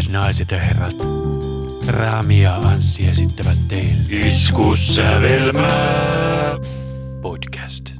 [0.00, 0.96] Hyvät naiset ja herrat,
[1.88, 6.56] Rami ja Anssi esittävät teille Iskussävelmää
[7.22, 7.90] podcast.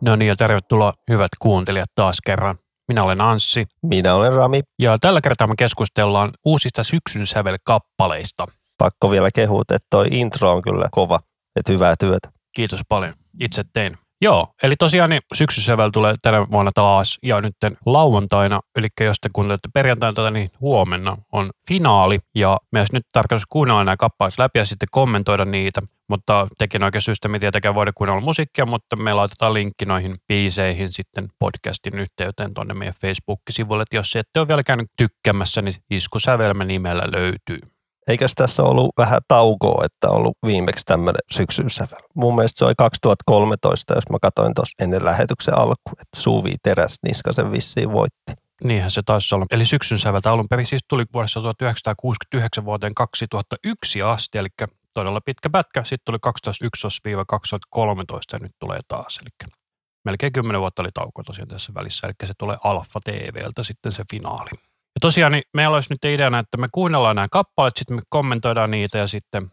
[0.00, 2.58] No niin, ja tervetuloa hyvät kuuntelijat taas kerran.
[2.88, 4.60] Minä olen Anssi, Minä olen Rami.
[4.78, 8.46] ja tällä kertaa me keskustellaan uusista syksyn sävelkappaleista.
[8.78, 11.20] Pakko vielä kehua, että toi intro on kyllä kova.
[11.56, 12.28] Että hyvää työtä.
[12.56, 13.14] Kiitos paljon.
[13.40, 13.98] Itse tein.
[14.24, 17.56] Joo, eli tosiaan niin syksysävel tulee tänä vuonna taas ja nyt
[17.86, 23.46] lauantaina, eli jos te kuuntelette perjantaina tätä, niin huomenna on finaali ja myös nyt tarkoitus
[23.46, 27.92] kuunnella nämä kappaleet läpi ja sitten kommentoida niitä, mutta tekin oikein syystä me tietenkään voida
[27.94, 33.96] kuunnella musiikkia, mutta me laitetaan linkki noihin biiseihin sitten podcastin yhteyteen tuonne meidän Facebook-sivuille, että
[33.96, 37.73] jos ette ole vielä käynyt tykkäämässä, niin Iskusävelmä nimellä löytyy.
[38.08, 42.02] Eikös tässä ollut vähän taukoa, että on ollut viimeksi tämmöinen syksyn sävel?
[42.14, 46.98] Mun mielestä se oli 2013, jos mä katsoin tuossa ennen lähetyksen alku, että Suvi Teräs
[47.02, 48.32] Niskasen vissiin voitti.
[48.64, 49.46] Niinhän se taisi olla.
[49.50, 54.48] Eli syksyn säveltä alun perin siis tuli vuodessa 1969 vuoteen 2001 asti, eli
[54.94, 55.84] todella pitkä pätkä.
[55.84, 59.20] Sitten tuli 2011-2013 ja nyt tulee taas.
[59.22, 59.50] Eli
[60.04, 64.02] melkein 10 vuotta oli tauko tosiaan tässä välissä, eli se tulee Alfa TVltä sitten se
[64.10, 64.50] finaali.
[65.04, 68.98] Tosiaan niin meillä olisi nyt ideana, että me kuunnellaan nämä kappaleet, sitten me kommentoidaan niitä
[68.98, 69.50] ja sitten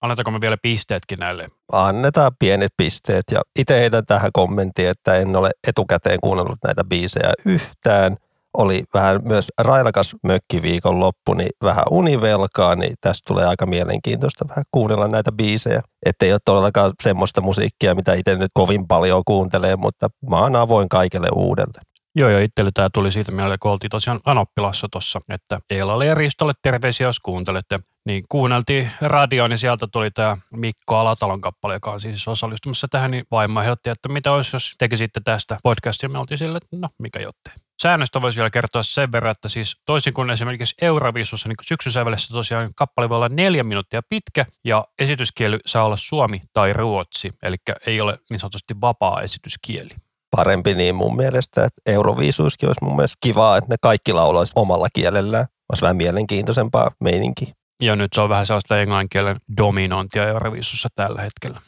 [0.00, 1.48] annetaanko me vielä pisteetkin näille.
[1.72, 7.32] Annetaan pienet pisteet ja itse heitän tähän kommenttiin, että en ole etukäteen kuunnellut näitä biisejä
[7.44, 8.16] yhtään.
[8.54, 14.64] Oli vähän myös railakas mökkiviikon loppu, niin vähän univelkaa, niin tästä tulee aika mielenkiintoista vähän
[14.72, 15.82] kuunnella näitä biisejä.
[16.06, 20.56] Että ei ole todellakaan semmoista musiikkia, mitä itse nyt kovin paljon kuuntelee, mutta mä oon
[20.56, 21.80] avoin kaikelle uudelle.
[22.18, 26.14] Joo, joo, itselle tämä tuli siitä mieleen, kun oltiin tosiaan Anoppilassa tuossa, että Eelalle ja
[26.14, 27.80] Ristolle terveisiä, jos kuuntelette.
[28.06, 33.10] Niin kuunneltiin radioon, niin sieltä tuli tämä Mikko Alatalon kappale, joka on siis osallistumassa tähän,
[33.10, 36.08] niin vaimo ehdotti, että mitä olisi, jos tekisitte tästä podcastia.
[36.08, 37.54] Me oltiin sille, että no, mikä jottei.
[37.82, 42.34] Säännöstä voisi vielä kertoa sen verran, että siis toisin kuin esimerkiksi Eurovisussa, niin syksyn sävelessä
[42.34, 47.56] tosiaan kappale voi olla neljä minuuttia pitkä ja esityskieli saa olla suomi tai ruotsi, eli
[47.86, 49.90] ei ole niin sanotusti vapaa esityskieli
[50.30, 54.86] parempi niin mun mielestä, että Euroviisuiskin olisi mun mielestä kivaa, että ne kaikki laulaisi omalla
[54.94, 55.46] kielellään.
[55.72, 57.52] Olisi vähän mielenkiintoisempaa meininki.
[57.82, 61.60] Ja nyt se on vähän sellaista englannin kielen dominantia Euroviisussa tällä hetkellä.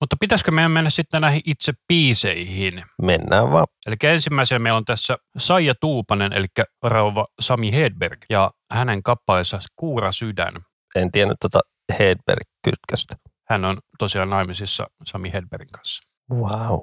[0.00, 2.84] Mutta pitäisikö meidän mennä sitten näihin itse biiseihin?
[3.02, 3.66] Mennään vaan.
[3.86, 6.46] Eli ensimmäisenä meillä on tässä Saija Tuupanen, eli
[6.82, 10.54] rouva Sami Hedberg, ja hänen kappaleensa Kuura sydän.
[10.94, 11.60] En tiennyt tota
[11.98, 13.16] Hedberg-kytköstä.
[13.48, 16.02] Hän on tosiaan naimisissa Sami Hedbergin kanssa.
[16.30, 16.80] Wow.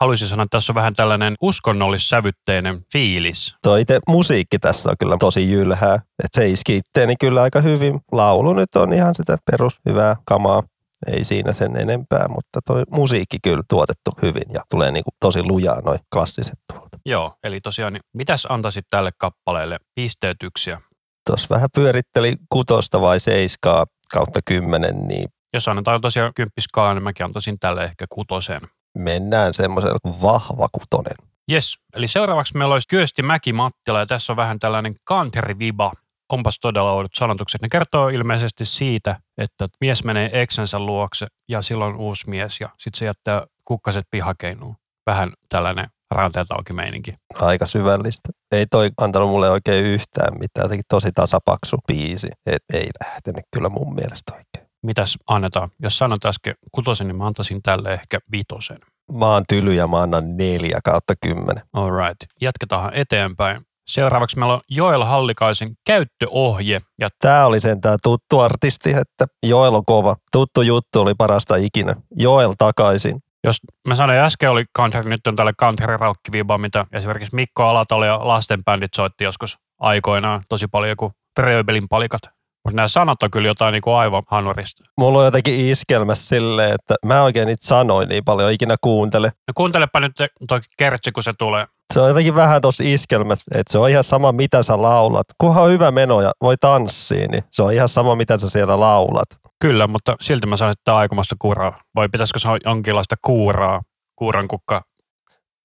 [0.00, 3.56] Haluaisin sanoa, että tässä on vähän tällainen uskonnollissävytteinen fiilis.
[3.62, 5.94] Tuo itse musiikki tässä on kyllä tosi jylhää.
[5.94, 8.00] Että se iski itteeni kyllä aika hyvin.
[8.12, 10.62] Laulu nyt on ihan sitä perus hyvää kamaa.
[11.06, 15.80] Ei siinä sen enempää, mutta toi musiikki kyllä tuotettu hyvin ja tulee niinku tosi lujaa
[15.80, 16.98] noin klassiset tuolta.
[17.06, 20.80] Joo, eli tosiaan, niin mitäs antaisit tälle kappaleelle pisteytyksiä?
[21.26, 27.26] Tuossa vähän pyöritteli kutosta vai seiskaa kautta kymmenen, niin Jos annetaan tosiaan kymppiskaala, niin mäkin
[27.26, 28.60] antaisin tälle ehkä kutosen.
[28.98, 31.14] Mennään semmoisella vahva kutonen.
[31.52, 35.92] Yes, eli seuraavaksi meillä olisi Kyösti Mäki Mattila ja tässä on vähän tällainen country-viba.
[36.32, 37.62] Onpas todella oudot sanotukset.
[37.62, 42.98] Ne kertoo ilmeisesti siitä, että mies menee eksensä luokse ja silloin uusi mies ja sitten
[42.98, 44.76] se jättää kukkaset pihakeinuun.
[45.06, 47.14] Vähän tällainen ranteelta auki meininki.
[47.40, 48.28] Aika syvällistä.
[48.52, 50.64] Ei toi antanut mulle oikein yhtään mitään.
[50.64, 52.28] Jotenkin tosi tasapaksu biisi.
[52.46, 54.49] Et ei lähtenyt kyllä mun mielestä oikein.
[54.82, 55.70] Mitäs annetaan?
[55.82, 58.78] Jos sanot äsken kutosen, niin mä antaisin tälle ehkä vitosen.
[59.12, 61.62] Mä oon tyly ja mä annan neljä kautta kymmenen.
[61.72, 62.16] All right.
[62.40, 63.60] Jatketaan eteenpäin.
[63.86, 66.80] Seuraavaksi meillä on Joel Hallikaisen käyttöohje.
[67.00, 70.16] Ja Tää oli sentään tuttu artisti, että Joel on kova.
[70.32, 71.96] Tuttu juttu oli parasta ikinä.
[72.16, 73.22] Joel takaisin.
[73.44, 73.56] jos
[73.88, 78.18] mä sanoin äsken oli country, nyt on tälle country raukkiviiba, mitä esimerkiksi Mikko Alatalo ja
[78.22, 82.20] lastenbändit soitti joskus aikoinaan tosi paljon joku Fröbelin palikat.
[82.64, 84.84] Mutta nämä sanat on kyllä jotain niin kuin aivan hanurista.
[84.98, 89.26] Mulla on jotenkin iskelmässä silleen, että mä oikein niitä sanoin niin paljon ikinä kuuntele.
[89.26, 90.12] No kuuntelepa nyt
[90.48, 91.66] toi kertsi, kun se tulee.
[91.94, 95.26] Se on jotenkin vähän tossa iskelmässä, että se on ihan sama mitä sä laulat.
[95.38, 98.80] Kunhan on hyvä meno ja voi tanssii, niin se on ihan sama mitä sä siellä
[98.80, 99.28] laulat.
[99.60, 101.80] Kyllä, mutta silti mä sanoin, että tämä on aikomasta kuraa.
[101.94, 103.82] Vai pitäisikö sanoa jonkinlaista kuuraa?
[104.16, 104.82] Kuuran kukka.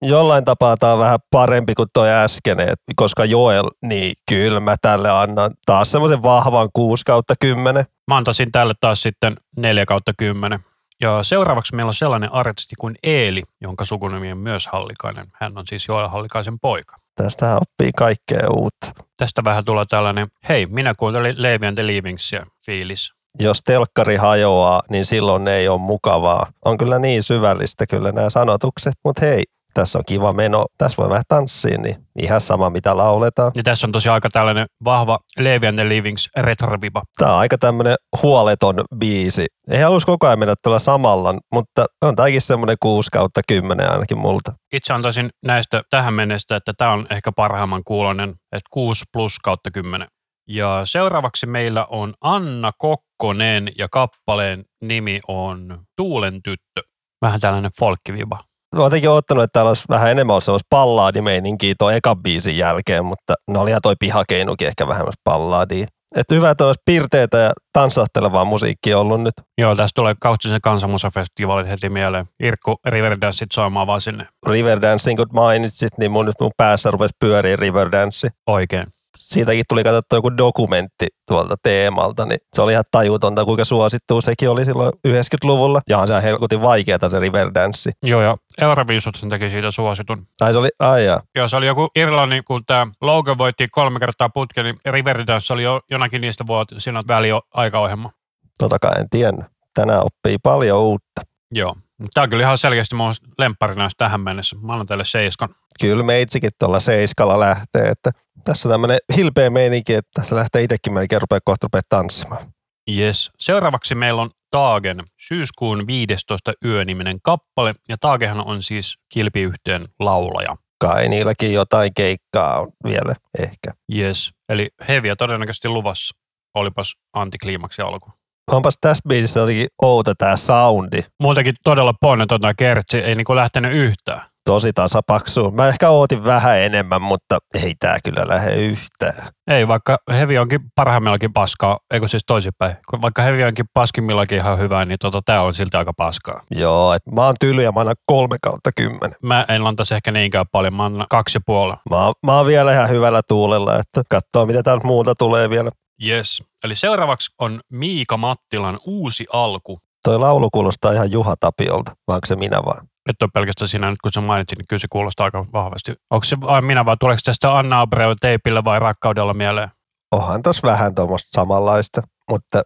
[0.07, 4.75] Jollain tapaa tää on vähän parempi kuin toi äskeinen, et koska Joel, niin kyllä mä
[4.81, 7.86] tälle annan taas semmoisen vahvan 6 kautta 10.
[8.07, 10.60] Mä antaisin tälle taas sitten 4 kautta 10.
[11.02, 15.25] Ja seuraavaksi meillä on sellainen artisti kuin Eeli, jonka sukunimi on myös Hallikainen.
[15.34, 16.96] Hän on siis Joel Hallikaisen poika.
[17.16, 18.88] Tästä oppii kaikkea uutta.
[19.18, 23.12] Tästä vähän tulee tällainen, hei, minä kuuntelin Levi and the Leavingsia fiilis.
[23.40, 26.48] Jos telkkari hajoaa, niin silloin ei ole mukavaa.
[26.66, 29.44] On kyllä niin syvällistä kyllä nämä sanotukset, mutta hei,
[29.75, 33.51] tässä on kiva meno, tässä voi vähän tanssia, niin ihan sama mitä lauletaan.
[33.56, 37.01] Ja tässä on tosiaan aika tällainen vahva Levi and the Livings retroviba.
[37.18, 39.45] Tämä on aika tämmöinen huoleton biisi.
[39.72, 44.18] Ei halus koko ajan mennä tuolla samalla, mutta on tämäkin semmoinen 6 kautta 10 ainakin
[44.18, 44.54] multa.
[44.74, 49.71] Itse antaisin näistä tähän mennessä, että tämä on ehkä parhaimman kuulonen, että 6 plus kautta
[49.71, 50.07] 10.
[50.50, 56.81] Ja seuraavaksi meillä on Anna Kokkonen ja kappaleen nimi on Tuulen tyttö.
[57.21, 58.39] Vähän tällainen folkkiviba.
[58.75, 62.57] Mä oon jotenkin ottanut, että täällä olisi vähän enemmän ollut sellaista pallaadimeininkiä tuon ekan biisin
[62.57, 65.88] jälkeen, mutta no oli ihan toi pihakeinukin ehkä vähemmän pallaadia.
[66.16, 69.33] Että hyvä, että olisi pirteitä ja tanssahtelevaa musiikkia ollut nyt.
[69.57, 72.25] Joo, tästä tulee Kaustisen kansanmusafestivaalit heti mieleen.
[72.44, 74.27] Irkku Riverdanceit soimaan vaan sinne.
[74.48, 78.30] Riverdancing, kun mainitsit, niin mun nyt mun päässä rupesi pyöriä Riverdance.
[78.48, 78.94] Oikein.
[79.25, 84.50] Siitäkin tuli katsottua joku dokumentti tuolta teemalta, niin se oli ihan tajutonta, kuinka suosittu sekin
[84.50, 85.81] oli silloin 90-luvulla.
[85.89, 87.92] Ja on se helkutin vaikeaa se Riverdance.
[88.04, 90.27] Joo, ja Euroviisut sen teki siitä suositun.
[90.42, 91.22] Ai se oli, ai jaa.
[91.36, 95.63] Joo, se oli joku Irlannin, kun tämä Logan voitti kolme kertaa putken, niin Riverdance oli
[95.63, 98.12] jo jonakin niistä vuot siinä väliaikaohjelma.
[98.60, 99.45] Totakaan en tiennyt.
[99.74, 101.21] Tänään oppii paljon uutta.
[101.51, 101.75] Joo.
[102.13, 104.56] Tämä on kyllä ihan selkeästi mun lempparina tähän mennessä.
[104.62, 105.50] Mä annan teille seiskan.
[105.81, 108.12] Kyllä meitsikin tuolla seiskalla lähtee, että
[108.44, 112.53] tässä on tämmöinen hilpeä meininki, että se lähtee itsekin melkein rupeaa kohta rupeaa tanssimaan.
[112.97, 113.31] Yes.
[113.39, 120.56] Seuraavaksi meillä on Taagen syyskuun 15 yöniminen kappale, ja Taagehan on siis kilpiyhtiön laulaja.
[120.80, 123.71] Kai niilläkin jotain keikkaa on vielä ehkä.
[123.95, 124.31] Yes.
[124.50, 126.15] Eli heviä todennäköisesti luvassa.
[126.56, 128.12] Olipas antikliimaksi alku.
[128.51, 131.00] Onpas tässä biisissä jotenkin outo tämä soundi.
[131.21, 134.21] Muutenkin todella ponneton tämä kertsi, ei niinku lähtenyt yhtään.
[134.50, 135.51] Tosi tasapaksu.
[135.51, 139.27] Mä ehkä ootin vähän enemmän, mutta ei tää kyllä lähde yhtään.
[139.47, 142.75] Ei, vaikka hevi onkin parhaimmillakin paskaa, eikö siis toisinpäin.
[143.01, 146.42] Vaikka hevi onkin paskimmillakin ihan hyvää, niin tota, tää on silti aika paskaa.
[146.51, 149.15] Joo, et mä oon tyly ja mä annan kolme kautta kymmenen.
[149.24, 151.74] Mä en antaisi ehkä niinkään paljon, mä annan kaksi ja puoli.
[151.89, 155.71] Mä, oon- mä oon vielä ihan hyvällä tuulella, että katsoo mitä täältä muuta tulee vielä.
[156.07, 156.44] Yes.
[156.65, 159.79] Eli seuraavaksi on Miika Mattilan uusi alku.
[160.03, 162.88] Toi laulu kuulostaa ihan Juha Tapiolta, vai onko se minä vaan?
[163.09, 165.94] Et ole pelkästään sinä nyt, kun sä mainitsin, niin kyllä se kuulostaa aika vahvasti.
[166.12, 169.69] Onko se vain minä vai tuleeko tästä Anna Abreu teipillä vai rakkaudella mieleen?
[170.12, 172.62] Onhan tos vähän tuommoista samanlaista, mutta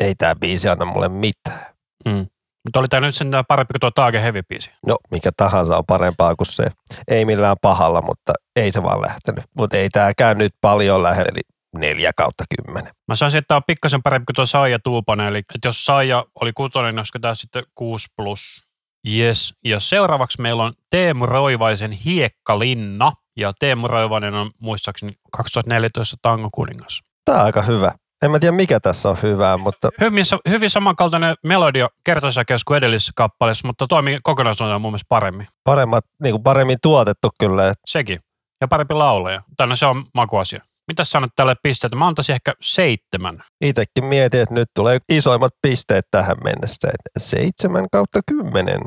[0.00, 1.66] ei tää biisi anna mulle mitään.
[2.04, 2.26] Mm.
[2.64, 4.70] Mutta oli tämä nyt sen parempi kuin tuo Taage Heavy biisi.
[4.86, 6.64] No, mikä tahansa on parempaa kuin se.
[7.08, 9.44] Ei millään pahalla, mutta ei se vaan lähtenyt.
[9.56, 11.40] Mutta ei tääkään nyt paljon lähde, eli
[11.78, 12.92] neljä kautta kymmenen.
[13.08, 15.26] Mä sanoisin, että tämä on pikkasen parempi kuin tuo Saija Tuupanen.
[15.26, 18.66] Eli että jos Saija oli kutonen, niin olisiko tämä sitten 6 plus.
[19.08, 19.54] Yes.
[19.64, 23.12] Ja seuraavaksi meillä on Teemu Roivaisen Hiekkalinna.
[23.36, 27.00] Ja Teemu Roivainen on muistaakseni 2014 Tango kuningas.
[27.24, 27.92] Tää on aika hyvä.
[28.24, 33.12] En mä tiedä mikä tässä on hyvää, mutta Hyvin, hyvin samankaltainen melodia kertosäkeys kuin edellisessä
[33.16, 35.46] kappaleessa, mutta toimii kokonaisuutena mun mielestä paremmin.
[35.64, 37.74] paremmat, niin kuin paremmin tuotettu kyllä.
[37.86, 38.20] Sekin.
[38.60, 39.42] Ja parempi laulaja.
[39.56, 40.62] Tänne se on makuasia.
[40.88, 41.96] Mitä sanot tälle pisteelle?
[41.96, 43.42] Mä antaisin ehkä seitsemän.
[43.64, 46.88] Itekin mietin, että nyt tulee isoimmat pisteet tähän mennessä.
[46.88, 48.80] Että seitsemän kautta kymmenen.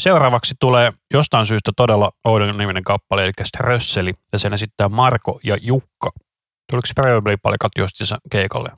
[0.00, 5.58] Seuraavaksi tulee jostain syystä todella oudon niminen kappale, eli Strösseli, ja sen esittää Marko ja
[5.62, 6.10] Jukka.
[6.70, 8.70] Tuliko Fröbeli-palikat justiinsa keikalle?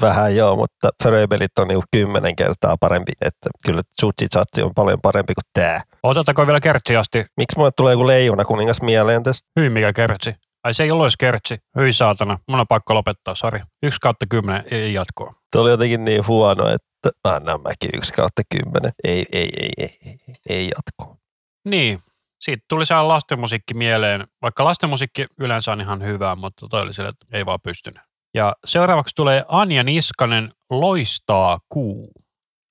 [0.00, 3.12] Vähän joo, mutta Fröbelit on niin kymmenen kertaa parempi.
[3.20, 5.82] Että kyllä Tsutsi Chatsi on paljon parempi kuin tää.
[6.02, 7.26] Otetaanko vielä kertsi asti?
[7.36, 9.48] Miksi mulle tulee joku leijona kuningas mieleen tästä?
[9.60, 10.34] Hyi mikä kertsi.
[10.68, 11.58] Ai se ei ollut edes kertsi.
[11.78, 12.38] Hyi saatana.
[12.48, 13.60] Mun on pakko lopettaa, sori.
[13.82, 15.34] Yksi kautta kymmenen, ei jatkoa.
[15.52, 18.92] Tuo oli jotenkin niin huono, että annan mäkin yksi kautta kymmenen.
[19.04, 20.16] Ei, ei, ei, ei, ei,
[20.48, 21.16] ei jatkoa.
[21.64, 22.02] Niin,
[22.40, 27.08] siitä tuli se lastenmusiikki mieleen, vaikka lastenmusiikki yleensä on ihan hyvää, mutta toi oli sille,
[27.08, 28.02] että ei vaan pystynyt.
[28.34, 32.12] Ja seuraavaksi tulee Anja Niskanen, Loistaa kuu.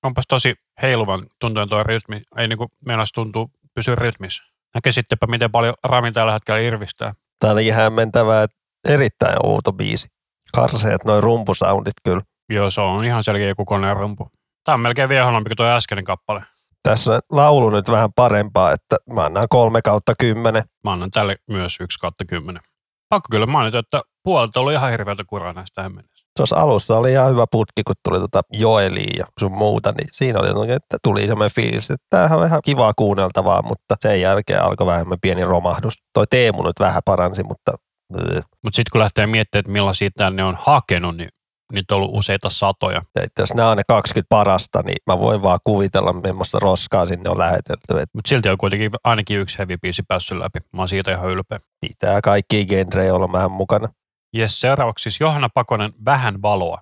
[0.04, 2.22] Onpas tosi heiluvan tuntuinen tuo rytmi.
[2.36, 4.44] Ei niinku meinas tuntuu pysyä rytmissä.
[4.74, 7.14] Näkisittepä, miten paljon Rami tällä hetkellä irvistää.
[7.38, 8.46] Tämä on ainakin hämmentävää,
[8.88, 10.08] erittäin outo biisi.
[10.54, 12.22] Karseet noin rumpusoundit kyllä.
[12.48, 14.28] Joo, se on ihan selkeä joku koneen rumpu.
[14.64, 16.42] Tämä on melkein vielä huonompi kuin tuo äskeinen kappale.
[16.82, 20.62] Tässä on laulu nyt vähän parempaa, että mä annan kolme kautta kymmenen.
[20.84, 22.62] Mä annan tälle myös 1 kautta 10.
[23.08, 26.17] Pakko kyllä mainita, että puolta oli ihan hirveältä kuraa näistä tähän mennessä.
[26.38, 30.38] Tuossa alussa oli ihan hyvä putki, kun tuli tota Joeliin ja sun muuta, niin siinä
[30.38, 34.62] oli jotenkin, että tuli semmoinen fiilis, että tämähän on ihan kivaa kuunneltavaa, mutta sen jälkeen
[34.62, 35.94] alkoi vähemmän pieni romahdus.
[36.12, 37.72] Toi Teemu nyt vähän paransi, mutta
[38.20, 41.28] äh, Mutta sitten kun lähtee miettimään, että millaisia täällä ne on hakenut, niin
[41.72, 43.02] niitä on ollut useita satoja.
[43.24, 47.30] että jos nämä on ne 20 parasta, niin mä voin vaan kuvitella, millaista roskaa sinne
[47.30, 47.82] on lähetelty.
[47.90, 50.58] Että Mutta silti on kuitenkin ainakin yksi heavy biisi päässyt läpi.
[50.72, 51.60] Mä oon siitä ihan ylpeä.
[51.80, 53.88] pitää kaikki genrejä olla vähän mukana.
[54.32, 56.78] Jes, seuraavaksi siis Johanna Pakonen, Vähän valoa.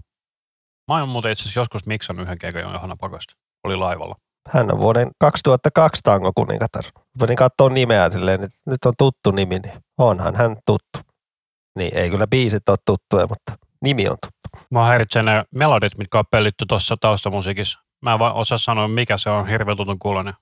[0.89, 3.35] Mä oon muuten itse asiassa joskus miksannut yhden keikan Johanna Pakosta.
[3.65, 4.17] Oli laivalla.
[4.49, 6.85] Hän on vuoden 2002 tango kuningatar.
[7.21, 10.99] Voin katsoa nimeä silleen, että nyt on tuttu nimi, niin onhan hän tuttu.
[11.79, 14.67] Niin ei kyllä biisit ole tuttuja, mutta nimi on tuttu.
[14.71, 17.79] Mä häiritsee ne melodit, mitkä on pellitty tuossa taustamusiikissa.
[18.03, 20.35] Mä en vaan osaa sanoa, mikä se on hirveän tutun kuulonen.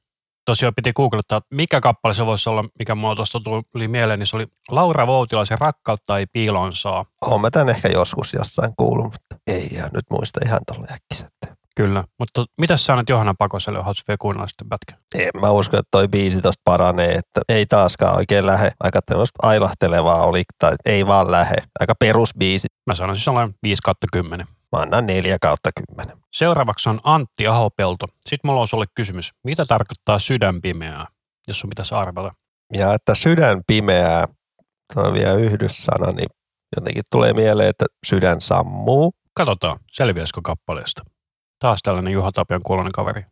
[0.45, 3.41] Tosiaan piti googlettaa, että mikä kappale se voisi olla, mikä mua tuosta
[3.73, 7.05] tuli mieleen, niin se oli Laura Voutilaisen Rakkautta ei piilon saa.
[7.23, 11.65] Oon mä tämän ehkä joskus jossain kuullut, mutta ei ihan nyt muista ihan tuolla äkkiseltä.
[11.77, 14.95] Kyllä, mutta mitä sä sanot Johanna Pakoselle, jos vielä kuunnella sitten pätkä?
[15.19, 18.73] En mä usko, että toi biisi tosta paranee, että ei taaskaan oikein lähe.
[18.81, 21.57] Aika tämmöistä ailahtelevaa oli, tai ei vaan lähe.
[21.81, 22.67] Aika perusbiisi.
[22.87, 24.47] Mä sanoisin sellainen 5 kautta 10.
[24.75, 26.16] Mä annan 4 kautta 10.
[26.33, 28.07] Seuraavaksi on Antti Ahopelto.
[28.26, 29.33] Sitten mulla on sulle kysymys.
[29.45, 31.07] Mitä tarkoittaa sydänpimeää,
[31.49, 32.35] jos sun pitäisi arvata?
[32.73, 34.28] Ja että sydän pimeää,
[34.95, 36.28] tuo vielä yhdyssana, niin
[36.76, 39.14] jotenkin tulee mieleen, että sydän sammuu.
[39.35, 41.02] Katsotaan, selviäisikö kappaleesta.
[41.59, 43.23] Taas tällainen Juha Tapion kuulonen kaveri.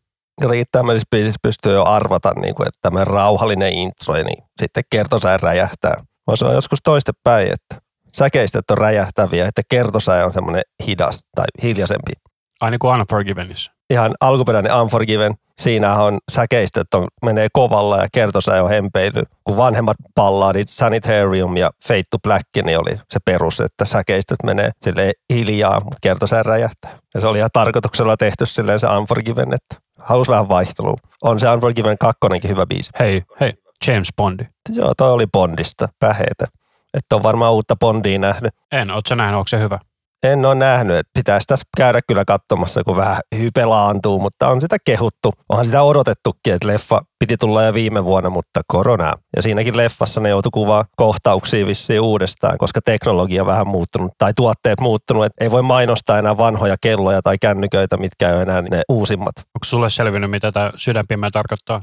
[0.40, 5.36] Jotenkin tämmöisessä biisissä pystyy jo arvata, niin kuin, että tämä rauhallinen intro, niin sitten kertosää
[5.36, 6.04] räjähtää.
[6.26, 7.81] Vaan se on joskus toistepäin, että
[8.16, 12.12] säkeistöt on räjähtäviä, että kertosää on semmoinen hidas tai hiljaisempi.
[12.60, 13.72] Ai niin kuin Unforgivenissa.
[13.90, 19.22] Ihan alkuperäinen Unforgiven, siinä on säkeistöt on, menee kovalla ja kertosää on hempeily.
[19.44, 24.70] Kun vanhemmat palladit, Sanitarium ja Fate to Black, niin oli se perus, että säkeistöt menee
[24.82, 26.98] sille hiljaa, mutta kertosää räjähtää.
[27.14, 30.96] Ja se oli ihan tarkoituksella tehty silleen se Unforgiven, että halus vähän vaihtelua.
[31.22, 32.90] On se Unforgiven kakkonenkin hyvä biisi.
[32.98, 33.52] Hei, hei,
[33.86, 34.44] James Bondi.
[34.68, 36.46] Joo, toi oli Bondista, päheitä.
[36.94, 38.54] Että on varmaan uutta Bondia nähnyt.
[38.72, 39.78] En, oot sä nähnyt, onko se hyvä?
[40.22, 44.76] En ole nähnyt, että pitäisi tässä käydä kyllä katsomassa, kun vähän hypelaantuu, mutta on sitä
[44.84, 45.32] kehuttu.
[45.48, 49.12] Onhan sitä odotettukin, että leffa piti tulla jo viime vuonna, mutta korona.
[49.36, 54.32] Ja siinäkin leffassa ne joutui kuvaa kohtauksia vissiin uudestaan, koska teknologia on vähän muuttunut tai
[54.36, 55.24] tuotteet muuttunut.
[55.24, 59.32] Että ei voi mainostaa enää vanhoja kelloja tai kännyköitä, mitkä ei ole enää ne uusimmat.
[59.38, 61.82] Onko sulle selvinnyt, mitä tämä sydänpimeä tarkoittaa?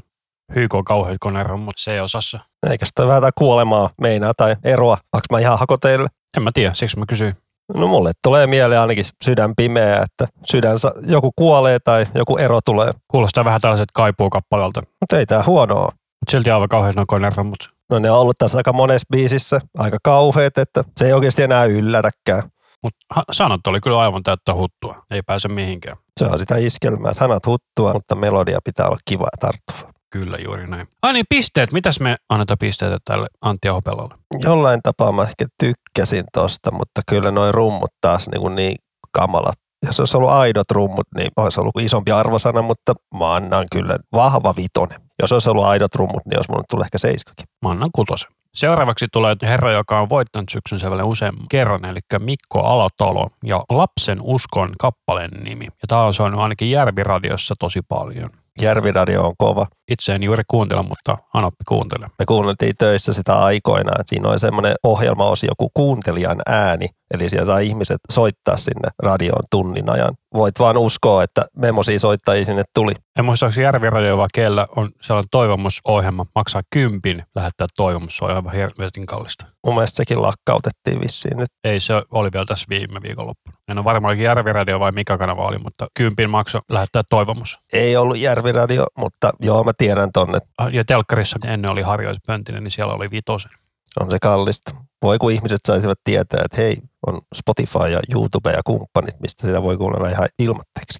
[0.54, 2.49] Hyko kauheat konerommut C-osassa.
[2.70, 4.98] Eikä sitä vähän kuolemaa meinaa tai eroa.
[5.12, 6.08] Onko mä ihan hakoteille?
[6.36, 7.36] En mä tiedä, siksi mä kysyin.
[7.74, 10.76] No mulle tulee mieleen ainakin sydän pimeä, että sydän,
[11.06, 12.90] joku kuolee tai joku ero tulee.
[13.08, 14.82] Kuulostaa vähän tällaiset kaipuukappaleelta.
[15.00, 15.92] Mutta ei tää huonoa.
[16.20, 17.68] Mutta silti aivan kauhean noin konerommut.
[17.90, 21.64] No ne on ollut tässä aika monessa biisissä aika kauheat, että se ei oikeasti enää
[21.64, 22.42] yllätäkään.
[22.82, 22.98] Mutta
[23.32, 25.02] sanat oli kyllä aivan täyttä huttua.
[25.10, 25.96] Ei pääse mihinkään.
[26.20, 27.14] Se on sitä iskelmää.
[27.14, 29.92] Sanat huttua, mutta melodia pitää olla kiva ja tarttuva.
[30.10, 30.88] Kyllä, juuri näin.
[31.02, 31.72] Ai niin, pisteet.
[31.72, 34.14] Mitäs me annetaan pisteitä tälle Antti Ahopelolle?
[34.42, 38.76] Jollain tapaa mä ehkä tykkäsin tosta, mutta kyllä noin rummut taas niin, kuin niin
[39.12, 39.58] kamalat.
[39.86, 44.54] Jos olisi ollut aidot rummut, niin olisi ollut isompi arvosana, mutta mä annan kyllä vahva
[44.56, 45.00] vitonen.
[45.22, 47.46] Jos olisi ollut aidot rummut, niin olisi mulle tullut ehkä seiskakin.
[47.62, 48.30] Mä annan kutosen.
[48.54, 54.18] Seuraavaksi tulee herra, joka on voittanut syksyn sävelen useamman kerran, eli Mikko Alatalo ja Lapsen
[54.22, 55.64] uskon kappaleen nimi.
[55.64, 58.30] Ja tämä on soinut ainakin Järviradiossa tosi paljon.
[58.60, 59.66] Järviradio on kova.
[59.90, 62.06] Itse en juuri kuuntele, mutta Anoppi kuuntele.
[62.18, 64.04] Me kuunneltiin töissä sitä aikoinaan.
[64.06, 66.88] Siinä oli semmoinen ohjelmaosio joku kuuntelijan ääni.
[67.14, 70.14] Eli siellä saa ihmiset soittaa sinne radioon tunnin ajan.
[70.34, 72.92] Voit vaan uskoa, että memosia soittajia sinne tuli.
[73.18, 78.30] En muista, onko Järviradio vai kellä on sellainen toivomusohjelma, maksaa kympin lähettää toivomus, se on
[78.30, 79.46] aivan helvetin kallista.
[79.66, 81.48] Mun mielestä sekin lakkautettiin vissiin nyt.
[81.64, 83.56] Ei, se oli vielä tässä viime viikonloppuna.
[83.68, 87.58] En ole varmaan Järviradio vai mikä kanava oli, mutta kympin makso lähettää toivomus.
[87.72, 90.38] Ei ollut Järviradio, mutta joo, mä tiedän tonne.
[90.72, 93.52] Ja telkkarissa ennen oli Harjois Pöntinen, niin siellä oli vitosen.
[94.00, 94.74] On se kallista.
[95.02, 96.76] Voi kun ihmiset saisivat tietää, että hei,
[97.06, 100.98] on Spotify ja YouTube ja kumppanit, mistä sitä voi kuunnella ihan ilmatteeksi.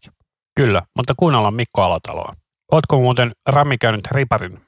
[0.56, 2.34] Kyllä, mutta kuunnellaan Mikko Alataloa.
[2.72, 4.60] Ootko muuten Rami käynyt riparin?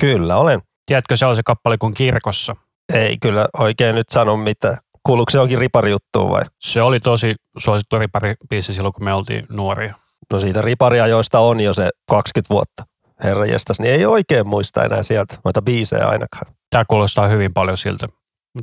[0.00, 0.62] Kyllä, olen.
[0.86, 2.56] Tiedätkö se on se kappale kuin kirkossa?
[2.94, 4.76] Ei kyllä oikein nyt sano mitä.
[5.06, 6.42] Kuuluuko se onkin riparijuttuun vai?
[6.60, 9.94] Se oli tosi suosittu riparipiisi silloin, kun me oltiin nuoria.
[10.32, 12.82] No siitä riparia, joista on jo se 20 vuotta.
[13.24, 16.54] Herra jestas, niin ei oikein muista enää sieltä noita biisejä ainakaan.
[16.70, 18.08] Tämä kuulostaa hyvin paljon siltä.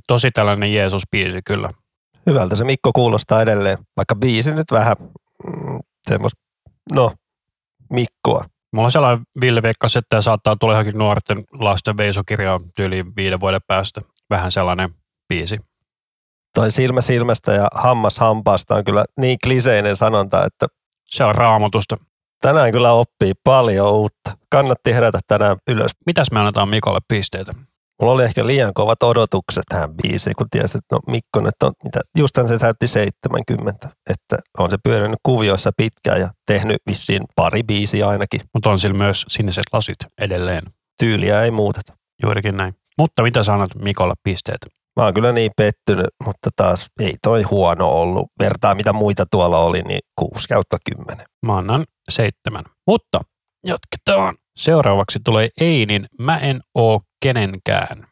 [0.07, 1.69] Tosi tällainen Jeesus-biisi kyllä.
[2.25, 6.41] Hyvältä se Mikko kuulostaa edelleen, vaikka biisi nyt vähän mm, semmoista,
[6.93, 7.11] no,
[7.89, 8.45] Mikkoa.
[8.73, 13.61] Mulla on sellainen Ville Veikkas, että saattaa tulla johonkin nuorten lasten veisokirjaa tyyliin viiden vuoden
[13.67, 14.01] päästä.
[14.29, 14.89] Vähän sellainen
[15.29, 15.59] biisi.
[16.55, 20.67] Toi silmä silmästä ja hammas hampaasta on kyllä niin kliseinen sanonta, että
[21.05, 21.97] se on raamatusta.
[22.41, 24.37] Tänään kyllä oppii paljon uutta.
[24.49, 25.91] Kannatti herätä tänään ylös.
[26.05, 27.53] Mitäs me annetaan Mikolle pisteitä?
[28.03, 31.71] Mulla oli ehkä liian kovat odotukset tähän biisiin, kun tiesin, että no Mikko nyt on,
[31.83, 37.63] mitä, justhan se täytti 70, että on se pyörinyt kuvioissa pitkään ja tehnyt vissiin pari
[37.63, 38.41] biisiä ainakin.
[38.53, 40.63] Mutta on sillä myös siniset lasit edelleen.
[40.99, 41.93] Tyyliä ei muuteta.
[42.23, 42.73] Juurikin näin.
[42.97, 44.59] Mutta mitä sanot Mikolle pisteet?
[44.99, 48.27] Mä oon kyllä niin pettynyt, mutta taas ei toi huono ollut.
[48.39, 51.25] Vertaa mitä muita tuolla oli, niin 6 kautta 10.
[51.45, 52.63] Mä annan seitsemän.
[52.87, 53.21] Mutta
[53.67, 54.37] Jatketaan.
[54.57, 58.07] Seuraavaksi tulee Einin Mä en oo kenenkään.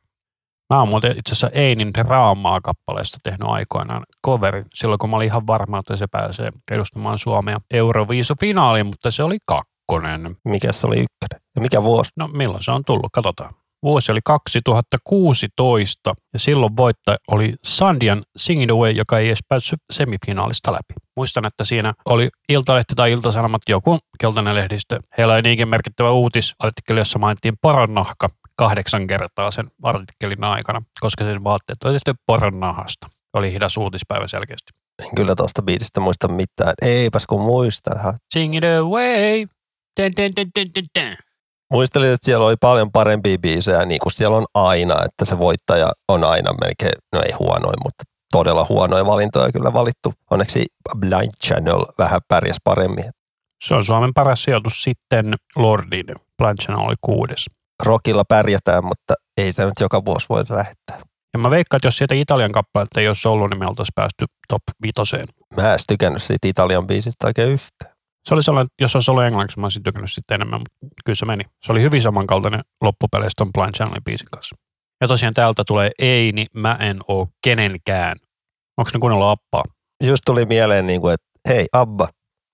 [0.73, 5.25] Mä oon muuten itse asiassa Einin Raamaa kappaleesta tehnyt aikoinaan coverin, silloin kun mä olin
[5.25, 10.37] ihan varma, että se pääsee edustamaan Suomea Euroviisu-finaaliin, mutta se oli kakkonen.
[10.45, 11.43] Mikä se oli ykkönen?
[11.55, 12.11] Ja mikä vuosi?
[12.15, 13.53] No milloin se on tullut, katsotaan.
[13.83, 20.71] Vuosi oli 2016 ja silloin voittaja oli Sandian Singing Away, joka ei edes päässyt semifinaalista
[20.71, 20.93] läpi.
[21.17, 24.99] Muistan, että siinä oli Iltalehti tai Iltasanomat joku keltainen lehdistö.
[25.17, 31.43] Heillä oli niinkin merkittävä uutisartikkeli, jossa mainittiin poronnahka kahdeksan kertaa sen artikkelin aikana, koska sen
[31.43, 33.07] vaatteet oli sitten poronnahasta.
[33.33, 34.71] Oli hidas uutispäivä selkeästi.
[35.03, 36.73] En kyllä tuosta biisistä muista mitään.
[36.81, 38.19] Eipäs kun muistan.
[38.33, 39.45] Sing it away.
[39.99, 41.17] Dun, dun, dun, dun, dun, dun.
[41.71, 45.91] Muistelin, että siellä oli paljon parempia biisejä, niin kuin siellä on aina, että se voittaja
[46.07, 50.13] on aina melkein, no ei huonoin, mutta todella huonoja valintoja kyllä valittu.
[50.31, 50.65] Onneksi
[50.99, 53.05] Blind Channel vähän pärjäs paremmin.
[53.63, 56.05] Se on Suomen paras sijoitus sitten Lordin.
[56.37, 57.45] Blind Channel oli kuudes.
[57.83, 61.01] Rockilla pärjätään, mutta ei sitä nyt joka vuosi voi lähettää.
[61.33, 64.25] Ja mä veikkaan, että jos sieltä Italian kappaleelta ei olisi ollut, niin me oltaisiin päästy
[64.47, 65.25] top vitoseen.
[65.55, 67.91] Mä en tykännyt siitä Italian biisistä oikein yhtään.
[68.27, 71.25] Se oli sellainen, jos olisi ollut englanniksi, mä olisin tykännyt sitten enemmän, mutta kyllä se
[71.25, 71.43] meni.
[71.63, 74.55] Se oli hyvin samankaltainen loppupeleistä ton Blind Channelin biisin kanssa.
[75.01, 78.17] Ja tosiaan täältä tulee ei, niin mä en oo kenenkään.
[78.77, 79.63] Onko ne kuunnellut appaa?
[80.03, 82.07] Just tuli mieleen, niin kuin, että hei Abba,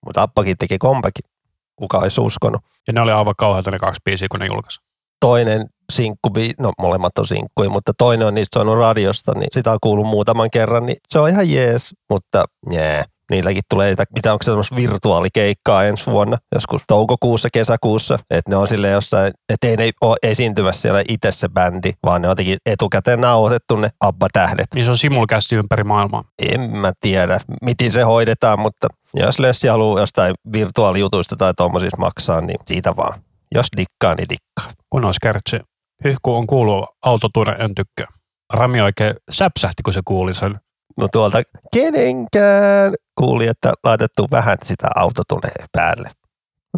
[0.06, 1.30] mutta Abbakin teki comebackin.
[1.76, 2.62] Kuka olisi uskonut?
[2.88, 4.87] Ja ne oli aivan kauheita ne kaksi biisiä, kun ne julkaisi.
[5.20, 9.78] Toinen sinkku, no molemmat on sinkkuja, mutta toinen on niistä soinut radiosta, niin sitä on
[9.82, 13.04] kuullut muutaman kerran, niin se on ihan jees, mutta jää.
[13.32, 18.68] Niilläkin tulee, mitä onko se semmoista virtuaalikeikkaa ensi vuonna, joskus toukokuussa, kesäkuussa, että ne on
[18.68, 22.58] sille jossain, että ei ne ole esiintymässä siellä itse se bändi, vaan ne on jotenkin
[22.66, 24.68] etukäteen nauhoitettu ne Abba-tähdet.
[24.76, 26.24] Niin se on simulkästi ympäri maailmaa.
[26.54, 32.42] En mä tiedä, miten se hoidetaan, mutta jos Lessi haluaa jostain virtuaalijutuista tai tuommoisista maksaa,
[32.42, 33.27] niin siitä vaan.
[33.56, 34.74] Jos dikkaa, niin dikkaa.
[34.90, 35.60] Kun olisi kärtsi.
[36.04, 38.08] Hyhku on kuullut autoture, en tykkää.
[38.54, 40.60] Rami oikein säpsähti, kun se kuuli sen.
[40.98, 41.42] No tuolta
[41.74, 46.10] kenenkään kuuli, että laitettu vähän sitä autotuneen päälle.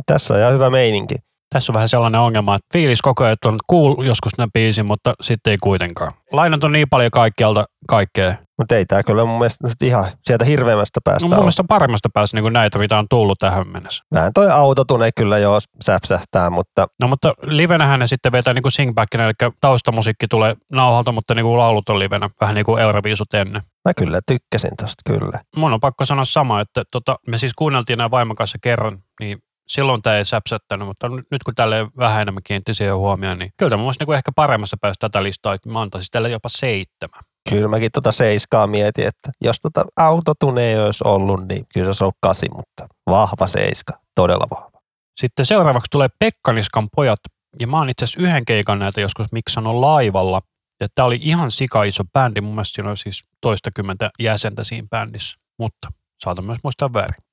[0.06, 1.15] Tässä on ihan hyvä meininki.
[1.50, 4.86] Tässä on vähän sellainen ongelma, että fiilis koko ajan, että on kuul joskus ne biisin,
[4.86, 6.13] mutta sitten ei kuitenkaan.
[6.32, 8.36] Lainat on niin paljon kaikkialta kaikkea.
[8.60, 11.43] Mutta ei tämä kyllä mun mielestä nyt ihan sieltä hirveämmästä päästä No mun ole.
[11.43, 14.04] mielestä paremmasta päästä niin kuin näitä, mitä on tullut tähän mennessä.
[14.13, 18.72] Vähän toi autotune kyllä jo säpsähtää, mutta No mutta livenähän ne sitten vetää niin kuin
[18.72, 23.34] singbackina, eli taustamusiikki tulee nauhalta, mutta niin kuin laulut on livenä, vähän niin kuin Euroviisut
[23.34, 23.62] ennen.
[23.86, 25.39] mä kyllä tykkäsin tosta kyllä.
[25.56, 29.38] Mun on pakko sanoa sama, että tota, me siis kuunneltiin nämä vaimon kanssa kerran, niin
[29.67, 33.69] silloin tämä ei säpsättänyt, mutta nyt kun tälle vähän enemmän kiinnitti siihen huomioon, niin kyllä
[33.69, 37.24] tämä mun niin ehkä paremmassa päässä tätä listaa, että mä antaisin tälle jopa seitsemän.
[37.50, 42.06] Kyllä mäkin tota seiskaa mietin, että jos tota autotune ei olisi ollut, niin kyllä se
[42.06, 44.82] on kasi, mutta vahva seiska, todella vahva.
[45.20, 47.20] Sitten seuraavaksi tulee Pekkaniskan pojat,
[47.60, 50.42] ja mä oon itse asiassa yhden keikan näitä joskus miksannut laivalla,
[50.82, 54.88] ja tää oli ihan sika iso bändi, mun mielestä siinä oli siis toistakymmentä jäsentä siinä
[54.92, 55.92] bändissä, mutta
[56.24, 57.24] saatan myös muistaa väärin.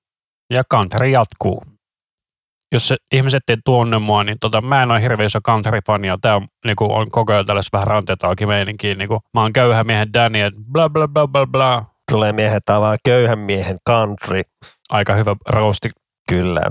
[0.50, 1.62] Ja country jatkuu.
[2.72, 6.18] Jos se, ihmiset ei tunne mua, niin tota, mä en ole hirveän iso country-fani, ja
[6.22, 9.84] tää on, niinku, on koko ajan tällaista vähän ranteet auki meininkiä, niinku, mä oon köyhä
[9.84, 11.84] miehen Danny, et bla bla bla bla bla.
[12.10, 12.32] Tulee
[12.68, 14.42] on vaan köyhän miehen country,
[14.90, 15.90] Aika hyvä roasti.
[16.28, 16.62] kyllä.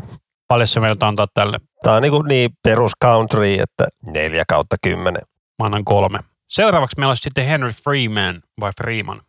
[0.47, 1.59] Paljon se meiltä antaa tälle?
[1.83, 5.21] Tää on niin, niin perus country, että neljä kautta kymmenen.
[5.59, 6.19] Mä annan kolme.
[6.49, 9.21] Seuraavaksi meillä olisi sitten Henry Freeman vai Freeman.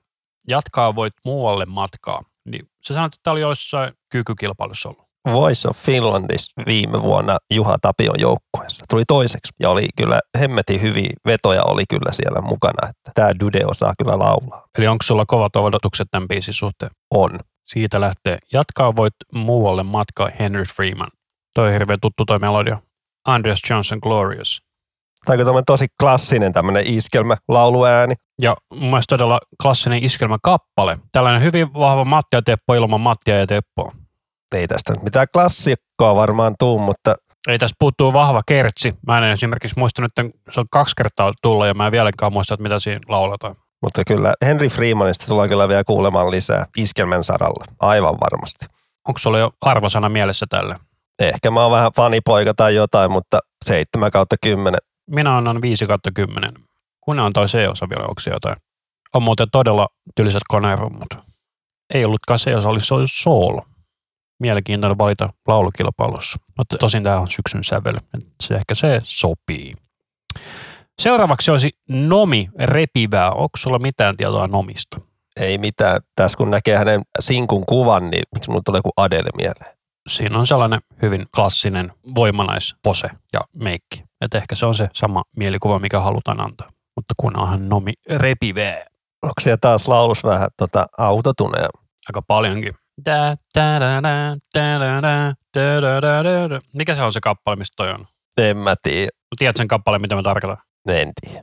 [0.48, 2.22] Jatkaa voit muualle matkaa.
[2.44, 5.05] Niin sä sanoit, että tämä oli jossain kykykilpailussa ollut.
[5.32, 8.84] Voice of Finlandissa viime vuonna Juha Tapion joukkueessa.
[8.90, 13.66] Tuli toiseksi ja oli kyllä hemmetin hyviä vetoja oli kyllä siellä mukana, että tämä Dude
[13.66, 14.66] osaa kyllä laulaa.
[14.78, 16.90] Eli onko sulla kovat odotukset tämän biisin suhteen?
[17.14, 17.38] On.
[17.66, 18.38] Siitä lähtee.
[18.52, 21.08] Jatkaa voit muualle matkaa Henry Freeman.
[21.54, 22.78] Toi on hirveän tuttu toi melodia.
[23.26, 24.62] Andreas Johnson Glorious.
[25.24, 28.14] Tai tämmöinen tosi klassinen tämmöinen iskelmä lauluääni.
[28.42, 30.98] Ja mun mielestä todella klassinen iskelmäkappale.
[31.12, 33.92] Tällainen hyvin vahva Matti ja Teppo ilman Mattia ja Teppoa.
[34.54, 37.14] Ei tästä nyt mitään klassikkoa varmaan tuu, mutta
[37.48, 38.94] Ei tässä puuttuu vahva kertsi.
[39.06, 42.32] Mä en esimerkiksi muista nyt, että se on kaksi kertaa tullut ja mä en vieläkään
[42.32, 43.56] muista, että mitä siinä lauletaan.
[43.82, 47.64] Mutta kyllä Henry Freemanista tullaan kyllä vielä kuulemaan lisää iskelmän saralla.
[47.80, 48.66] Aivan varmasti.
[49.08, 50.76] Onko sulla jo arvosana mielessä tälle?
[51.22, 54.78] Ehkä mä oon vähän fanipoika tai jotain, mutta 7 kautta 10.
[55.10, 56.52] Minä annan 5 kautta 10.
[57.00, 58.56] Kun on toi C-osa vielä, onko se jotain?
[59.14, 61.08] On muuten todella tylsät konerummut.
[61.94, 63.60] Ei ollutkaan C-osa, oli se oli soul.
[64.40, 66.38] Mielenkiintoinen valita laulukilpailussa.
[66.58, 67.96] Mutta tosin tämä on syksyn sävel.
[68.42, 69.74] Se ehkä se sopii.
[71.02, 73.30] Seuraavaksi olisi Nomi repivää.
[73.30, 75.00] Onko sulla mitään tietoa Nomista?
[75.40, 76.00] Ei mitään.
[76.16, 79.76] Tässä kun näkee hänen sinkun kuvan, niin miksi mulla tulee kuin Adele mieleen?
[80.08, 84.04] siinä on sellainen hyvin klassinen voimanaispose ja meikki.
[84.20, 86.70] Että ehkä se on se sama mielikuva, mikä halutaan antaa.
[86.96, 88.84] Mutta kunhan nomi repivee
[89.22, 91.68] Onko siellä taas laulus vähän tota autotuneja?
[92.08, 92.74] aika paljonkin.
[96.74, 98.06] Mikä se on se kappale, mistä toi on?
[98.38, 99.08] En mä tiedä.
[99.38, 100.58] Tiedät sen kappaleen, mitä mä tarkoitan?
[100.88, 101.42] En tiedä.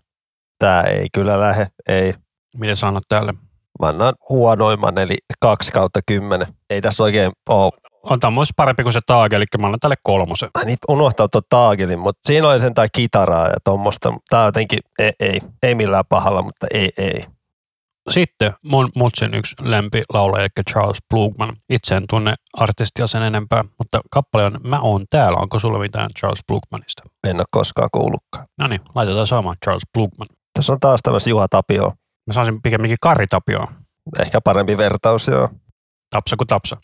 [0.59, 2.13] Tää ei kyllä lähe, ei.
[2.57, 3.33] Miten sä annat tälle?
[3.81, 6.47] Mä annan huonoimman, eli 2 kautta 10.
[6.69, 7.71] Ei tässä oikein oo.
[8.03, 10.49] On tämä myös parempi kuin se taageli, eli mä annan tälle kolmosen.
[10.57, 14.13] Mä niitä unohtaa tuon taagelin, mutta siinä oli sentään kitaraa ja tuommoista.
[14.29, 17.25] Tää jotenkin, ei, ei, ei millään pahalla, mutta ei, ei.
[18.09, 21.55] Sitten mun mutsin yksi lempilaulaja, eli Charles Plugman.
[21.69, 25.37] Itse en tunne artistia sen enempää, mutta kappale on Mä oon täällä.
[25.37, 27.03] Onko sulla mitään Charles Plugmanista?
[27.27, 28.47] En ole koskaan kuullutkaan.
[28.57, 30.27] No niin, laitetaan sama Charles Plugman.
[30.53, 31.93] Tässä on taas tämmöistä Juha Tapio.
[32.27, 33.73] Mä saisin pikemminkin Kari Tapioa.
[34.19, 35.49] Ehkä parempi vertaus, joo.
[36.09, 36.77] Tapsa kuin tapsa.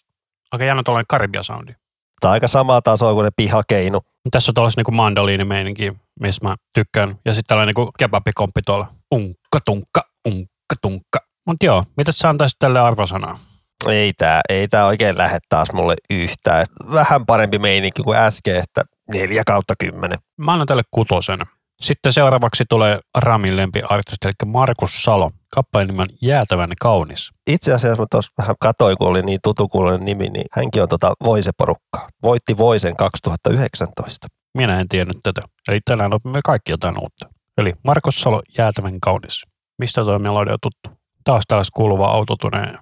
[0.54, 1.74] Okei, jännä tuollainen Karibia-soundi.
[2.22, 4.02] Tää on aika samaa tasoa kuin ne pihakeinu.
[4.32, 7.20] Tässä on tuollaista niinku mandoliinimeininki, missä mä tykkään.
[7.26, 8.88] Ja sitten tällainen niinku kebabikomppi tuolla.
[9.14, 11.20] Unkka, tunkka, unkka, tunkka.
[11.48, 13.40] Mutta joo, mitä sä antaisit tälle arvosanaa?
[13.88, 16.66] Ei tää, ei tää oikein lähde taas mulle yhtään.
[16.92, 20.20] Vähän parempi meininki kuin äsken, että 4 kautta 10.
[20.38, 21.40] Mä annan tälle kutosen.
[21.82, 25.32] Sitten seuraavaksi tulee Ramin lempiartisti, eli Markus Salo.
[25.54, 27.30] Kappaleen nimi on Jäätävän kaunis.
[27.48, 31.14] Itse asiassa mä tuossa vähän katoin, kun oli niin tutukuuloinen nimi, niin hänkin on tota
[31.26, 32.08] Voise-porukkaa.
[32.24, 34.28] Voitti Voisen 2019.
[34.58, 35.42] Minä en tiennyt tätä.
[35.70, 37.30] Eli tänään opimme kaikki jotain uutta.
[37.58, 39.44] Eli Markus Salo, Jäätävän kaunis.
[39.80, 41.00] Mistä tuo melodia on tuttu?
[41.24, 42.78] Taas tällaista kuuluvaa autotuneen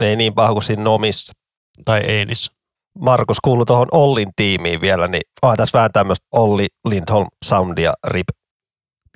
[0.00, 1.32] Ei niin paha kuin siinä Nomissa.
[1.84, 2.50] tai Einis.
[2.98, 5.22] Markus kuului tuohon Ollin tiimiin vielä, niin
[5.56, 8.26] tässä vähän tämmöistä Olli Lindholm soundia rip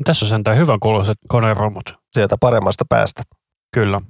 [0.04, 1.94] Tässä on sentään hyvän kuuloiset koneromut.
[2.12, 3.22] sieltä paremmasta päästä.
[3.74, 4.00] Kyllä.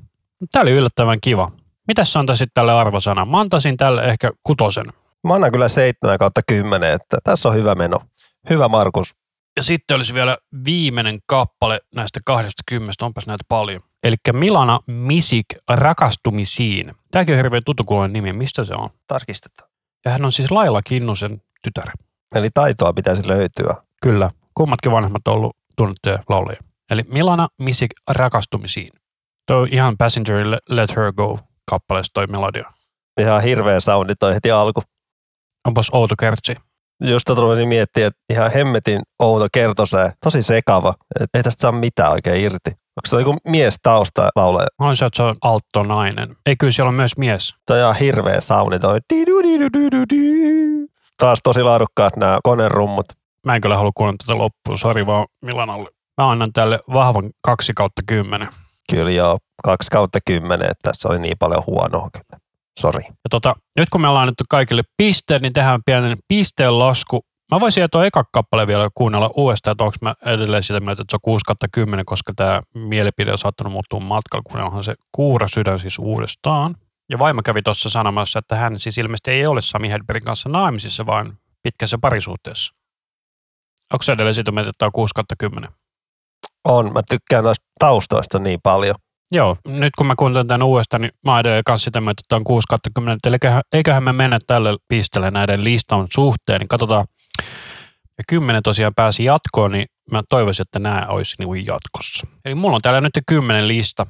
[0.52, 1.52] Tämä oli yllättävän kiva.
[1.88, 3.24] Mitäs sä antaisit tälle arvosana?
[3.24, 4.86] Mä antaisin tälle ehkä kutosen.
[5.24, 8.00] Mä annan kyllä 7 kautta 10, että tässä on hyvä meno.
[8.50, 9.14] Hyvä Markus.
[9.58, 13.80] Ja sitten olisi vielä viimeinen kappale näistä 20, onpas näitä paljon.
[14.04, 16.94] Eli Milana Misik rakastumisiin.
[17.10, 18.32] Tämäkin on hirveän tutukuuloinen nimi.
[18.32, 18.90] Mistä se on?
[19.06, 19.70] Tarkistetaan.
[20.04, 21.88] Ja hän on siis Laila Kinnusen tytär.
[22.34, 23.74] Eli taitoa pitäisi löytyä.
[24.02, 26.60] Kyllä, kummatkin vanhemmat on ollut tunnettuja laulajia.
[26.90, 28.92] Eli Milana Misik rakastumisiin.
[29.46, 31.38] Tuo ihan Passenger Let- Her Go
[31.70, 32.72] kappaleesta toi melodia.
[33.20, 34.82] Ihan hirveä soundi toi heti alku.
[35.68, 36.56] Onpas outo kertsi.
[37.04, 40.12] Just rupesin miettiä, että ihan hemmetin outo kertosää.
[40.24, 40.94] Tosi sekava.
[41.20, 42.70] Et ei tästä saa mitään oikein irti.
[42.70, 44.66] Onko toi joku mies tausta laulaja?
[44.78, 46.36] Mä olisin, että se on altto nainen.
[46.46, 47.54] Ei kyllä siellä on myös mies.
[47.66, 48.98] Toi on ihan hirveä sauni toi.
[51.16, 53.06] Taas tosi laadukkaat nämä konerummut.
[53.44, 55.90] Mä en kyllä halua kuunnella tätä loppuun, sori vaan Milanalle.
[56.16, 58.48] Mä annan tälle vahvan 2 kautta 10.
[58.90, 62.37] Kyllä joo, 2 kautta 10, että tässä oli niin paljon huonoa kyllä.
[62.78, 63.02] Sori.
[63.06, 67.20] Ja tota, nyt kun me ollaan annettu kaikille pisteet, niin tehdään pienen pisteen lasku.
[67.52, 71.12] Mä voisin tuo eka kappale vielä kuunnella uudestaan, että onko mä edelleen sitä mieltä, että
[71.12, 75.48] se on 6 kautta 10, koska tämä mielipide on saattanut muuttua matkalla, kuunnellahan se kuura
[75.48, 76.76] sydän siis uudestaan.
[77.10, 81.06] Ja vaimo kävi tuossa sanomassa, että hän siis ilmeisesti ei ole Sami Hedbergin kanssa naimisissa,
[81.06, 82.74] vaan pitkässä parisuhteessa.
[83.92, 85.70] Onko se edelleen sitä mieltä, että tämä on 6 kautta 10?
[86.64, 88.94] On, mä tykkään noista taustoista niin paljon.
[89.32, 92.38] Joo, nyt kun mä kuuntelen tämän uudestaan, niin mä edelleen kanssa sitä mieltä, että tämä
[92.38, 93.18] on 6 kautta 10.
[93.26, 93.36] Eli
[93.72, 97.06] eiköhän, me mennä tälle pisteelle näiden listan suhteen, niin katsotaan.
[98.18, 102.26] Ja 10 tosiaan pääsi jatkoon, niin mä toivoisin, että nämä olisi niin kuin jatkossa.
[102.44, 104.06] Eli mulla on täällä nyt 10 lista.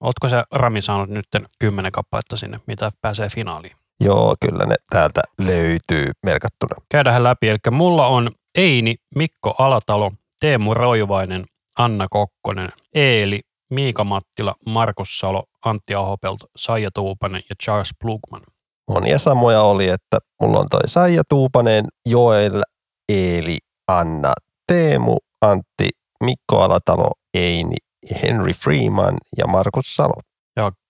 [0.00, 1.26] Ootko se Rami saanut nyt
[1.60, 3.76] 10 kappaletta sinne, mitä pääsee finaaliin?
[4.00, 6.74] Joo, kyllä ne täältä löytyy merkattuna.
[6.88, 7.48] Käydään läpi.
[7.48, 11.44] Eli mulla on Eini, Mikko Alatalo, Teemu Roivainen,
[11.78, 18.42] Anna Kokkonen, Eeli, Miika Mattila, Markus Salo, Antti Ahopelto, Saija Tuupanen ja Charles Plugman.
[18.88, 22.62] Monia samoja oli, että mulla on toi Saija Tuupanen, Joel,
[23.08, 24.32] Eeli, Anna,
[24.66, 25.88] Teemu, Antti,
[26.20, 27.76] Mikko Alatalo, Eini,
[28.22, 30.20] Henry Freeman ja Markus Salo.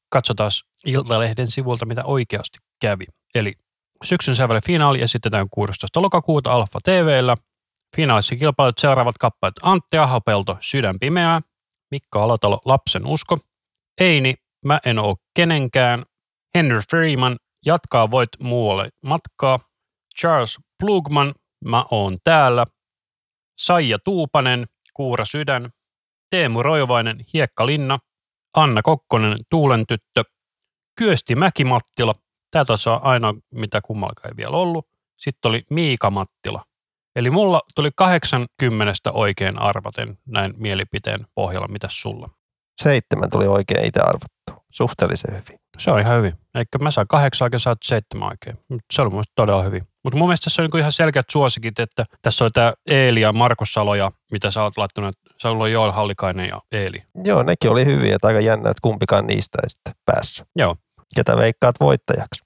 [0.08, 0.50] Katsotaan
[0.86, 3.04] Iltalehden sivulta, mitä oikeasti kävi.
[3.34, 3.52] Eli
[4.04, 6.02] syksyn sävelen finaali esitetään 16.
[6.02, 7.36] lokakuuta Alfa TVllä.
[7.96, 11.40] Finaalissa kilpailut seuraavat kappaleet Antti Ahopelto, Sydän pimeää,
[11.90, 13.38] Mikko Alatalo, Lapsen usko,
[14.00, 16.04] Eini, Mä en oo kenenkään,
[16.54, 19.58] Henry Freeman, Jatkaa voit muualle matkaa,
[20.20, 22.66] Charles Plugman, Mä oon täällä,
[23.58, 25.70] Saija Tuupanen, Kuura sydän,
[26.30, 27.98] Teemu Roivainen, Hiekka Linna,
[28.56, 30.24] Anna Kokkonen, Tuulen tyttö,
[30.98, 32.14] Kyösti Mäkimattila,
[32.50, 34.86] tämä taisi olla ainoa, mitä kummallakaan ei vielä ollut.
[35.16, 36.64] Sitten oli Miika Mattila.
[37.16, 41.68] Eli mulla tuli 80 oikein arvaten näin mielipiteen pohjalla.
[41.68, 42.28] Mitäs sulla?
[42.82, 44.64] Seitsemän tuli oikein itse arvattu.
[44.70, 45.60] Suhteellisen hyvin.
[45.78, 46.32] Se on ihan hyvin.
[46.54, 48.58] Eikä mä saan kahdeksan oikein, saat seitsemän oikein.
[48.92, 49.88] Se on mun todella hyvin.
[50.04, 53.32] Mutta mun mielestä tässä on niinku ihan selkeät suosikit, että tässä on tämä Eeli ja
[53.32, 55.16] Markus Saloja, mitä sä oot laittanut.
[55.38, 57.02] Se on Joel Hallikainen ja Eeli.
[57.24, 60.46] Joo, nekin oli hyviä, että aika jännä, että kumpikaan niistä ei sitten päässyt.
[60.56, 60.76] Joo.
[61.14, 62.44] Ketä veikkaat voittajaksi?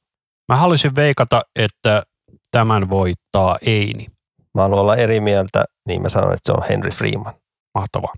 [0.48, 2.02] Mä haluaisin veikata, että
[2.50, 4.06] tämän voittaa Eini.
[4.61, 7.35] Mä haluan olla eri mieltä, niin mä sanon, että se on Henry Freeman.
[7.75, 8.12] Mahtavaa.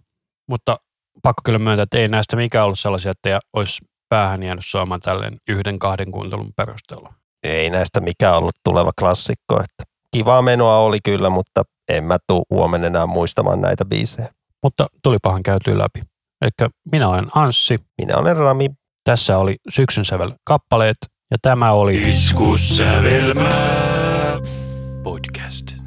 [0.48, 0.76] Mutta
[1.22, 5.36] pakko kyllä myöntää, että ei näistä mikään ollut sellaisia, että olisi päähän jäänyt soimaan tälleen
[5.48, 7.12] yhden kahden kuuntelun perusteella.
[7.42, 9.54] Ei näistä mikään ollut tuleva klassikko.
[9.54, 9.84] Että
[10.16, 14.28] kivaa menoa oli kyllä, mutta en mä tuu huomenna enää muistamaan näitä biisejä.
[14.62, 16.00] Mutta tulipahan käytyä läpi.
[16.44, 16.50] Eli
[16.92, 18.68] minä olen Anssi, Minä olen Rami.
[19.04, 20.96] tässä oli syksyn sävel kappaleet
[21.30, 24.38] ja tämä oli Iskussävelmää
[25.02, 25.81] podcast.